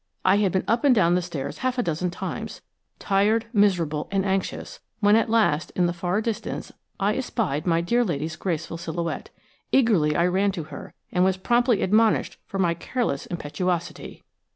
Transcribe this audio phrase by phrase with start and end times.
[0.25, 2.61] I had been up and down the stairs half a dozen times,
[2.97, 8.03] tired, miserable, and anxious, when at last, in the far distance, I espied my dear
[8.03, 9.29] lady's graceful silhouette.
[9.71, 14.23] Eagerly I ran to her, and was promptly admonished for my careless impetuosity.